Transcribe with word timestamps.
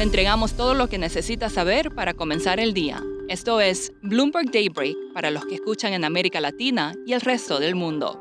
Le 0.00 0.04
entregamos 0.04 0.54
todo 0.54 0.72
lo 0.72 0.88
que 0.88 0.96
necesita 0.96 1.50
saber 1.50 1.94
para 1.94 2.14
comenzar 2.14 2.58
el 2.58 2.72
día. 2.72 3.04
Esto 3.28 3.60
es 3.60 3.92
Bloomberg 4.00 4.50
Daybreak 4.50 4.96
para 5.12 5.30
los 5.30 5.44
que 5.44 5.56
escuchan 5.56 5.92
en 5.92 6.06
América 6.06 6.40
Latina 6.40 6.94
y 7.04 7.12
el 7.12 7.20
resto 7.20 7.60
del 7.60 7.74
mundo. 7.74 8.18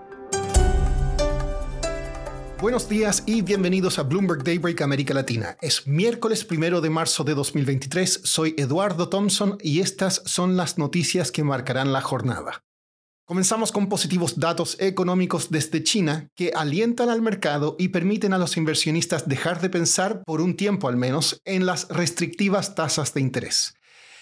Buenos 2.59 2.89
días 2.89 3.23
y 3.25 3.43
bienvenidos 3.43 3.97
a 3.97 4.03
Bloomberg 4.03 4.43
Daybreak 4.43 4.81
América 4.81 5.13
Latina. 5.13 5.55
Es 5.61 5.87
miércoles 5.87 6.43
primero 6.43 6.81
de 6.81 6.89
marzo 6.89 7.23
de 7.23 7.33
2023. 7.33 8.23
Soy 8.25 8.55
Eduardo 8.57 9.07
Thompson 9.07 9.57
y 9.61 9.79
estas 9.79 10.21
son 10.25 10.57
las 10.57 10.77
noticias 10.77 11.31
que 11.31 11.45
marcarán 11.45 11.93
la 11.93 12.01
jornada. 12.01 12.61
Comenzamos 13.29 13.71
con 13.71 13.89
positivos 13.89 14.39
datos 14.39 14.75
económicos 14.79 15.51
desde 15.51 15.83
China 15.83 16.31
que 16.35 16.51
alientan 16.55 17.09
al 17.09 17.21
mercado 17.21 17.75
y 17.77 17.89
permiten 17.89 18.33
a 18.33 18.39
los 18.39 18.57
inversionistas 18.57 19.29
dejar 19.29 19.61
de 19.61 19.69
pensar, 19.69 20.23
por 20.25 20.41
un 20.41 20.57
tiempo 20.57 20.87
al 20.87 20.97
menos, 20.97 21.39
en 21.45 21.67
las 21.67 21.87
restrictivas 21.89 22.73
tasas 22.73 23.13
de 23.13 23.21
interés. 23.21 23.75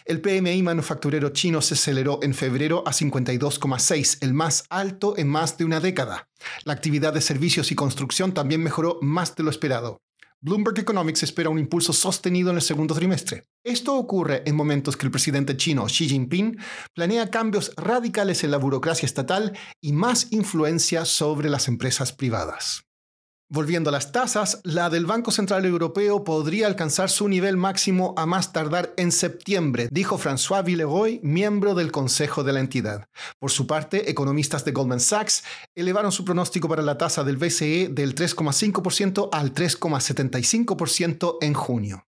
El 0.04 0.20
PMI 0.20 0.62
manufacturero 0.62 1.30
chino 1.30 1.62
se 1.62 1.76
aceleró 1.76 2.20
en 2.22 2.34
febrero 2.34 2.84
a 2.86 2.92
52,6, 2.92 4.18
el 4.20 4.34
más 4.34 4.66
alto 4.70 5.18
en 5.18 5.30
más 5.30 5.58
de 5.58 5.64
una 5.64 5.80
década. 5.80 6.28
La 6.66 6.74
actividad 6.74 7.14
de 7.14 7.22
servicios 7.22 7.72
y 7.72 7.76
construcción 7.76 8.34
también 8.34 8.62
mejoró 8.62 9.00
más 9.02 9.38
de 9.38 9.44
lo 9.44 9.52
esperado. 9.52 10.02
Bloomberg 10.40 10.78
Economics 10.78 11.24
espera 11.24 11.50
un 11.50 11.58
impulso 11.58 11.94
sostenido 11.94 12.52
en 12.52 12.58
el 12.58 12.62
segundo 12.62 12.94
trimestre. 12.94 13.48
Esto 13.64 13.96
ocurre 13.96 14.44
en 14.46 14.56
momentos 14.56 14.96
que 14.96 15.08
el 15.08 15.12
presidente 15.12 15.58
chino 15.58 15.86
Xi 15.88 16.08
Jinping 16.08 16.58
planea 16.94 17.32
cambios 17.32 17.74
radicales 17.76 18.44
en 18.44 18.52
la 18.52 18.58
burocracia 18.58 19.08
estatal 19.08 19.58
y 19.82 19.94
más 19.94 20.32
influencia 20.32 21.06
sobre 21.06 21.50
las 21.50 21.68
empresas 21.68 22.14
privadas. 22.14 22.87
Volviendo 23.50 23.90
a 23.90 23.94
las 23.94 24.12
tasas, 24.12 24.60
la 24.64 24.90
del 24.90 25.06
Banco 25.06 25.32
Central 25.32 25.64
Europeo 25.64 26.26
podría 26.26 26.68
alcanzar 26.68 27.10
su 27.10 27.30
nivel 27.30 27.56
máximo 27.56 28.14
a 28.18 28.26
más 28.26 28.52
tardar 28.52 28.94
en 28.98 29.14
septiembre, 29.14 29.88
dijo 29.90 30.18
François 30.18 30.66
Villeroy, 30.66 31.22
miembro 31.24 31.74
del 31.74 31.94
Consejo 31.94 32.44
de 32.44 32.52
la 32.52 32.60
entidad. 32.60 33.08
Por 33.40 33.50
su 33.50 33.66
parte, 33.66 34.10
economistas 34.12 34.66
de 34.66 34.74
Goldman 34.74 35.00
Sachs 35.00 35.46
elevaron 35.76 36.12
su 36.12 36.26
pronóstico 36.26 36.68
para 36.68 36.82
la 36.82 36.98
tasa 36.98 37.24
del 37.24 37.38
BCE 37.38 37.88
del 37.90 38.16
3,5% 38.16 39.30
al 39.32 39.54
3,75% 39.54 41.38
en 41.40 41.54
junio. 41.54 42.07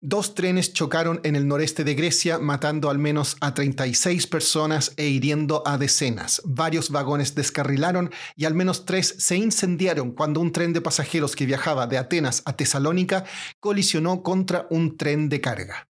Dos 0.00 0.36
trenes 0.36 0.72
chocaron 0.72 1.20
en 1.24 1.34
el 1.34 1.48
noreste 1.48 1.82
de 1.82 1.94
Grecia, 1.94 2.38
matando 2.38 2.88
al 2.88 3.00
menos 3.00 3.36
a 3.40 3.52
36 3.52 4.28
personas 4.28 4.92
e 4.96 5.08
hiriendo 5.08 5.64
a 5.66 5.76
decenas. 5.76 6.40
Varios 6.44 6.90
vagones 6.90 7.34
descarrilaron 7.34 8.12
y 8.36 8.44
al 8.44 8.54
menos 8.54 8.84
tres 8.84 9.16
se 9.18 9.36
incendiaron 9.36 10.12
cuando 10.12 10.40
un 10.40 10.52
tren 10.52 10.72
de 10.72 10.80
pasajeros 10.80 11.34
que 11.34 11.46
viajaba 11.46 11.88
de 11.88 11.98
Atenas 11.98 12.42
a 12.44 12.52
Tesalónica 12.52 13.24
colisionó 13.58 14.22
contra 14.22 14.68
un 14.70 14.96
tren 14.96 15.28
de 15.28 15.40
carga. 15.40 15.88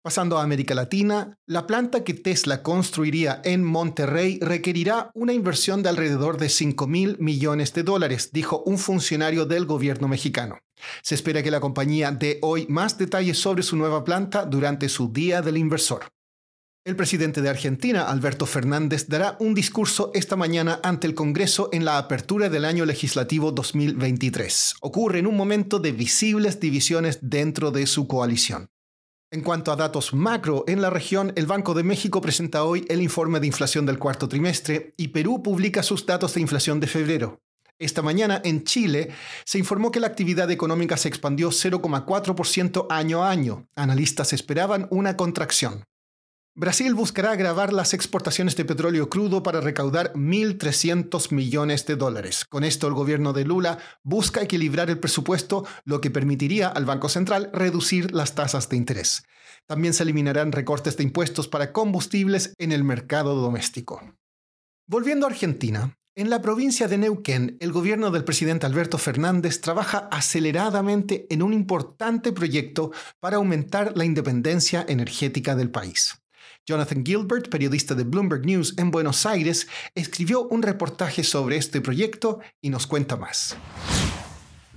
Pasando 0.00 0.38
a 0.38 0.44
América 0.44 0.76
Latina, 0.76 1.36
la 1.44 1.66
planta 1.66 2.04
que 2.04 2.14
Tesla 2.14 2.62
construiría 2.62 3.42
en 3.44 3.64
Monterrey 3.64 4.38
requerirá 4.40 5.10
una 5.12 5.32
inversión 5.32 5.82
de 5.82 5.88
alrededor 5.88 6.38
de 6.38 6.50
5 6.50 6.86
mil 6.86 7.16
millones 7.18 7.74
de 7.74 7.82
dólares, 7.82 8.30
dijo 8.32 8.62
un 8.64 8.78
funcionario 8.78 9.44
del 9.44 9.66
gobierno 9.66 10.06
mexicano. 10.06 10.60
Se 11.02 11.14
espera 11.14 11.42
que 11.42 11.50
la 11.50 11.60
compañía 11.60 12.10
dé 12.10 12.38
hoy 12.42 12.66
más 12.68 12.98
detalles 12.98 13.38
sobre 13.38 13.62
su 13.62 13.76
nueva 13.76 14.04
planta 14.04 14.44
durante 14.44 14.88
su 14.88 15.12
Día 15.12 15.42
del 15.42 15.56
Inversor. 15.56 16.12
El 16.82 16.96
presidente 16.96 17.42
de 17.42 17.50
Argentina, 17.50 18.04
Alberto 18.04 18.46
Fernández, 18.46 19.06
dará 19.06 19.36
un 19.38 19.54
discurso 19.54 20.10
esta 20.14 20.34
mañana 20.34 20.80
ante 20.82 21.06
el 21.06 21.14
Congreso 21.14 21.68
en 21.72 21.84
la 21.84 21.98
apertura 21.98 22.48
del 22.48 22.64
año 22.64 22.86
legislativo 22.86 23.52
2023. 23.52 24.76
Ocurre 24.80 25.18
en 25.18 25.26
un 25.26 25.36
momento 25.36 25.78
de 25.78 25.92
visibles 25.92 26.58
divisiones 26.58 27.18
dentro 27.20 27.70
de 27.70 27.86
su 27.86 28.08
coalición. 28.08 28.70
En 29.30 29.42
cuanto 29.42 29.70
a 29.70 29.76
datos 29.76 30.14
macro, 30.14 30.64
en 30.66 30.80
la 30.80 30.88
región, 30.88 31.34
el 31.36 31.46
Banco 31.46 31.74
de 31.74 31.84
México 31.84 32.22
presenta 32.22 32.64
hoy 32.64 32.86
el 32.88 33.02
informe 33.02 33.40
de 33.40 33.46
inflación 33.46 33.84
del 33.84 33.98
cuarto 33.98 34.26
trimestre 34.26 34.94
y 34.96 35.08
Perú 35.08 35.42
publica 35.42 35.82
sus 35.82 36.06
datos 36.06 36.32
de 36.32 36.40
inflación 36.40 36.80
de 36.80 36.86
febrero. 36.86 37.40
Esta 37.80 38.02
mañana 38.02 38.42
en 38.44 38.62
Chile 38.64 39.08
se 39.46 39.58
informó 39.58 39.90
que 39.90 40.00
la 40.00 40.06
actividad 40.06 40.50
económica 40.50 40.98
se 40.98 41.08
expandió 41.08 41.48
0,4% 41.48 42.86
año 42.90 43.24
a 43.24 43.30
año. 43.30 43.66
Analistas 43.74 44.34
esperaban 44.34 44.86
una 44.90 45.16
contracción. 45.16 45.84
Brasil 46.54 46.94
buscará 46.94 47.30
agravar 47.30 47.72
las 47.72 47.94
exportaciones 47.94 48.54
de 48.54 48.66
petróleo 48.66 49.08
crudo 49.08 49.42
para 49.42 49.62
recaudar 49.62 50.12
1.300 50.12 51.32
millones 51.32 51.86
de 51.86 51.96
dólares. 51.96 52.44
Con 52.44 52.64
esto 52.64 52.86
el 52.86 52.92
gobierno 52.92 53.32
de 53.32 53.46
Lula 53.46 53.78
busca 54.02 54.42
equilibrar 54.42 54.90
el 54.90 54.98
presupuesto, 54.98 55.64
lo 55.84 56.02
que 56.02 56.10
permitiría 56.10 56.68
al 56.68 56.84
Banco 56.84 57.08
Central 57.08 57.48
reducir 57.54 58.12
las 58.12 58.34
tasas 58.34 58.68
de 58.68 58.76
interés. 58.76 59.22
También 59.66 59.94
se 59.94 60.02
eliminarán 60.02 60.52
recortes 60.52 60.98
de 60.98 61.04
impuestos 61.04 61.48
para 61.48 61.72
combustibles 61.72 62.52
en 62.58 62.72
el 62.72 62.84
mercado 62.84 63.36
doméstico. 63.36 64.02
Volviendo 64.86 65.26
a 65.26 65.30
Argentina, 65.30 65.96
en 66.16 66.28
la 66.28 66.42
provincia 66.42 66.88
de 66.88 66.98
Neuquén, 66.98 67.56
el 67.60 67.70
gobierno 67.70 68.10
del 68.10 68.24
presidente 68.24 68.66
Alberto 68.66 68.98
Fernández 68.98 69.60
trabaja 69.60 70.08
aceleradamente 70.10 71.26
en 71.30 71.40
un 71.42 71.52
importante 71.52 72.32
proyecto 72.32 72.90
para 73.20 73.36
aumentar 73.36 73.92
la 73.96 74.04
independencia 74.04 74.84
energética 74.88 75.54
del 75.54 75.70
país. 75.70 76.20
Jonathan 76.66 77.04
Gilbert, 77.04 77.48
periodista 77.48 77.94
de 77.94 78.04
Bloomberg 78.04 78.44
News 78.44 78.76
en 78.76 78.90
Buenos 78.90 79.24
Aires, 79.24 79.68
escribió 79.94 80.48
un 80.48 80.62
reportaje 80.62 81.22
sobre 81.22 81.56
este 81.56 81.80
proyecto 81.80 82.40
y 82.60 82.70
nos 82.70 82.86
cuenta 82.88 83.16
más. 83.16 83.56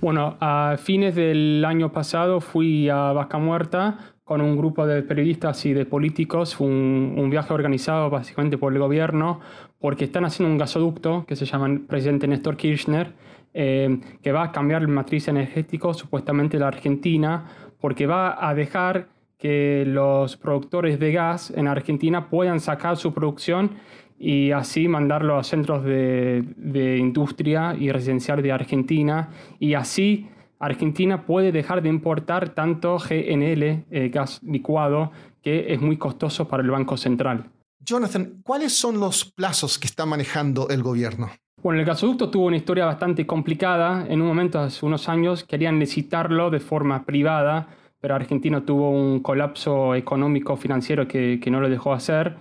Bueno, 0.00 0.36
a 0.40 0.76
fines 0.78 1.14
del 1.14 1.64
año 1.64 1.92
pasado 1.92 2.40
fui 2.40 2.88
a 2.88 3.12
Vaca 3.12 3.38
Muerta 3.38 4.13
con 4.24 4.40
un 4.40 4.56
grupo 4.56 4.86
de 4.86 5.02
periodistas 5.02 5.66
y 5.66 5.74
de 5.74 5.84
políticos, 5.84 6.54
fue 6.54 6.66
un, 6.66 7.28
viaje 7.30 7.52
organizado 7.52 8.08
básicamente 8.08 8.56
por 8.56 8.72
el 8.72 8.78
gobierno, 8.78 9.40
porque 9.78 10.04
están 10.04 10.24
haciendo 10.24 10.50
un 10.50 10.58
gasoducto 10.58 11.26
que 11.26 11.36
se 11.36 11.44
llama 11.44 11.66
el 11.66 11.80
presidente 11.82 12.26
Néstor 12.26 12.56
Kirchner, 12.56 13.12
eh, 13.52 14.00
que 14.22 14.32
va 14.32 14.44
a 14.44 14.52
cambiar 14.52 14.80
el 14.80 14.88
matriz 14.88 15.28
energético 15.28 15.92
supuestamente 15.92 16.56
de 16.56 16.62
la 16.62 16.68
Argentina, 16.68 17.44
porque 17.78 18.06
va 18.06 18.48
a 18.48 18.54
dejar 18.54 19.08
que 19.36 19.84
los 19.86 20.38
productores 20.38 20.98
de 20.98 21.12
gas 21.12 21.52
en 21.54 21.68
Argentina 21.68 22.30
puedan 22.30 22.60
sacar 22.60 22.96
su 22.96 23.12
producción 23.12 23.72
y 24.18 24.52
así 24.52 24.88
mandarlo 24.88 25.36
a 25.36 25.44
centros 25.44 25.84
de, 25.84 26.44
de 26.56 26.96
industria 26.96 27.76
y 27.78 27.90
residencial 27.90 28.42
de 28.42 28.52
Argentina 28.52 29.28
y 29.58 29.74
así 29.74 30.28
Argentina 30.64 31.26
puede 31.26 31.52
dejar 31.52 31.82
de 31.82 31.88
importar 31.88 32.50
tanto 32.50 32.98
GNL, 32.98 33.84
eh, 33.90 34.10
gas 34.12 34.40
licuado, 34.42 35.12
que 35.42 35.72
es 35.72 35.80
muy 35.80 35.96
costoso 35.96 36.48
para 36.48 36.62
el 36.62 36.70
Banco 36.70 36.96
Central. 36.96 37.50
Jonathan, 37.80 38.40
¿cuáles 38.42 38.72
son 38.72 38.98
los 38.98 39.26
plazos 39.26 39.78
que 39.78 39.86
está 39.86 40.06
manejando 40.06 40.68
el 40.70 40.82
gobierno? 40.82 41.30
Bueno, 41.62 41.80
el 41.80 41.86
gasoducto 41.86 42.30
tuvo 42.30 42.46
una 42.46 42.56
historia 42.56 42.86
bastante 42.86 43.26
complicada. 43.26 44.06
En 44.08 44.22
un 44.22 44.28
momento, 44.28 44.58
hace 44.58 44.84
unos 44.84 45.08
años, 45.08 45.44
querían 45.44 45.78
licitarlo 45.78 46.50
de 46.50 46.60
forma 46.60 47.04
privada, 47.04 47.68
pero 48.00 48.14
Argentina 48.14 48.64
tuvo 48.64 48.90
un 48.90 49.20
colapso 49.20 49.94
económico 49.94 50.56
financiero 50.56 51.06
que, 51.06 51.40
que 51.42 51.50
no 51.50 51.60
lo 51.60 51.68
dejó 51.68 51.92
hacer. 51.92 52.36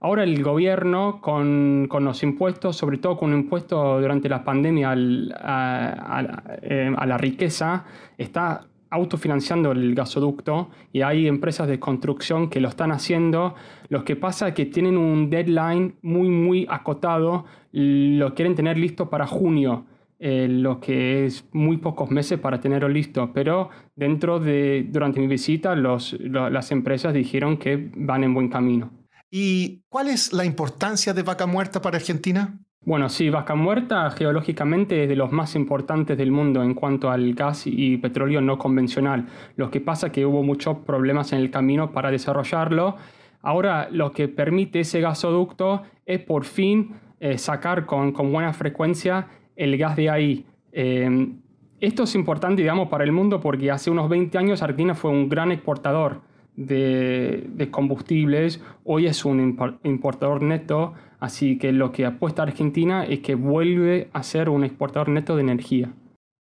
Ahora 0.00 0.22
el 0.22 0.44
gobierno 0.44 1.20
con, 1.20 1.86
con, 1.88 2.04
los 2.04 2.22
impuestos, 2.22 2.76
sobre 2.76 2.98
todo 2.98 3.16
con 3.16 3.32
un 3.32 3.40
impuesto 3.40 4.00
durante 4.00 4.28
la 4.28 4.44
pandemia 4.44 4.94
eh, 4.94 6.94
a, 6.96 7.06
la 7.06 7.18
riqueza, 7.18 7.84
está 8.16 8.60
autofinanciando 8.90 9.72
el 9.72 9.96
gasoducto 9.96 10.70
y 10.92 11.02
hay 11.02 11.26
empresas 11.26 11.66
de 11.66 11.80
construcción 11.80 12.48
que 12.48 12.60
lo 12.60 12.68
están 12.68 12.92
haciendo. 12.92 13.56
Lo 13.88 14.04
que 14.04 14.14
pasa 14.14 14.48
es 14.48 14.54
que 14.54 14.66
tienen 14.66 14.96
un 14.96 15.30
deadline 15.30 15.96
muy, 16.02 16.28
muy 16.28 16.64
acotado, 16.70 17.44
lo 17.72 18.34
quieren 18.34 18.54
tener 18.54 18.78
listo 18.78 19.10
para 19.10 19.26
junio. 19.26 19.84
Eh, 20.20 20.48
lo 20.48 20.80
que 20.80 21.26
es 21.26 21.44
muy 21.52 21.76
pocos 21.76 22.10
meses 22.10 22.40
para 22.40 22.58
tenerlo 22.58 22.88
listo, 22.88 23.30
pero 23.32 23.70
dentro 23.94 24.40
de, 24.40 24.84
durante 24.90 25.20
mi 25.20 25.28
visita 25.28 25.76
los, 25.76 26.16
las 26.20 26.72
empresas 26.72 27.14
dijeron 27.14 27.56
que 27.56 27.90
van 27.94 28.24
en 28.24 28.34
buen 28.34 28.48
camino. 28.48 28.97
¿Y 29.30 29.82
cuál 29.88 30.08
es 30.08 30.32
la 30.32 30.44
importancia 30.44 31.12
de 31.12 31.22
Vaca 31.22 31.46
Muerta 31.46 31.82
para 31.82 31.98
Argentina? 31.98 32.58
Bueno, 32.80 33.10
sí, 33.10 33.28
Vaca 33.28 33.54
Muerta 33.54 34.10
geológicamente 34.10 35.02
es 35.02 35.08
de 35.08 35.16
los 35.16 35.30
más 35.30 35.54
importantes 35.54 36.16
del 36.16 36.30
mundo 36.30 36.62
en 36.62 36.72
cuanto 36.72 37.10
al 37.10 37.34
gas 37.34 37.64
y 37.66 37.98
petróleo 37.98 38.40
no 38.40 38.56
convencional. 38.56 39.26
Lo 39.56 39.70
que 39.70 39.80
pasa 39.80 40.06
es 40.06 40.12
que 40.14 40.24
hubo 40.24 40.42
muchos 40.42 40.78
problemas 40.78 41.32
en 41.32 41.40
el 41.40 41.50
camino 41.50 41.92
para 41.92 42.10
desarrollarlo. 42.10 42.96
Ahora 43.42 43.88
lo 43.90 44.12
que 44.12 44.28
permite 44.28 44.80
ese 44.80 45.02
gasoducto 45.02 45.82
es 46.06 46.20
por 46.20 46.44
fin 46.44 46.94
eh, 47.20 47.36
sacar 47.36 47.84
con, 47.84 48.12
buena 48.12 48.54
frecuencia 48.54 49.28
el 49.54 49.76
gas 49.76 49.96
de 49.96 50.08
ahí. 50.08 50.46
Eh, 50.72 51.34
esto 51.80 52.04
es 52.04 52.14
importante, 52.14 52.62
digamos, 52.62 52.88
para 52.88 53.04
el 53.04 53.12
mundo 53.12 53.40
porque 53.40 53.70
hace 53.70 53.90
unos 53.90 54.08
20 54.08 54.38
años 54.38 54.62
Argentina 54.62 54.94
fue 54.94 55.10
un 55.10 55.28
gran 55.28 55.52
exportador 55.52 56.22
de, 56.58 57.68
combustibles, 57.70 58.60
hoy 58.84 59.06
es 59.06 59.24
un 59.24 59.56
importador 59.84 60.42
neto, 60.42 60.94
así 61.20 61.56
que 61.56 61.72
lo 61.72 61.92
que 61.92 62.04
apuesta 62.04 62.42
Argentina 62.42 63.04
es 63.04 63.20
que 63.20 63.36
vuelve 63.36 64.10
a 64.12 64.22
ser 64.22 64.48
un 64.48 64.64
exportador 64.64 65.08
neto 65.08 65.36
de 65.36 65.42
energía. 65.42 65.94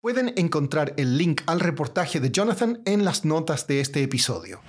Pueden 0.00 0.32
encontrar 0.36 0.94
el 0.96 1.18
link 1.18 1.42
al 1.46 1.60
reportaje 1.60 2.20
de 2.20 2.30
Jonathan 2.30 2.80
en 2.84 3.04
las 3.04 3.24
notas 3.24 3.66
de 3.66 3.80
este 3.80 4.02
episodio. 4.02 4.60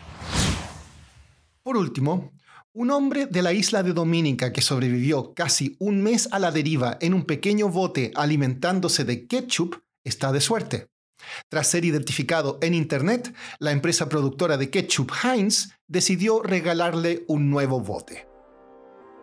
Por 1.62 1.78
último, 1.78 2.32
un 2.74 2.90
hombre 2.90 3.28
de 3.28 3.42
la 3.42 3.54
isla 3.54 3.84
de 3.84 3.94
Dominica 3.94 4.52
que 4.52 4.62
sobrevivió 4.62 5.34
casi 5.34 5.76
un 5.80 6.02
mes 6.02 6.28
a 6.32 6.40
la 6.40 6.52
deriva 6.52 6.98
en 7.02 7.14
un 7.14 7.24
pequeño 7.26 7.70
bote 7.70 8.12
alimentándose 8.16 9.04
de 9.04 9.28
ketchup 9.28 9.76
está 10.04 10.32
de 10.32 10.42
suerte. 10.42 10.88
Tras 11.50 11.68
ser 11.68 11.86
identificado 11.86 12.60
en 12.62 12.74
Internet, 12.74 13.34
la 13.60 13.72
empresa 13.72 14.10
productora 14.10 14.58
de 14.58 14.70
ketchup 14.70 15.12
Heinz 15.24 15.70
decidió 15.88 16.42
regalarle 16.42 17.24
un 17.28 17.50
nuevo 17.50 17.80
bote. 17.80 18.35